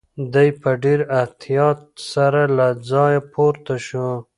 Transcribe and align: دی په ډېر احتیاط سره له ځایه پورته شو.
دی 0.33 0.49
په 0.61 0.69
ډېر 0.83 0.99
احتیاط 1.21 1.79
سره 2.13 2.41
له 2.57 2.67
ځایه 2.89 3.21
پورته 3.33 3.75
شو. 3.87 4.09